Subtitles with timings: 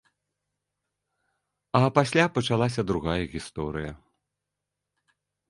[1.79, 3.91] А пасля пачалася другая гісторыя.